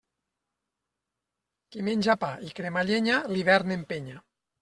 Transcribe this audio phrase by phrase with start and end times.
[1.75, 4.19] Qui menja pa i crema llenya, l'hivern empenya.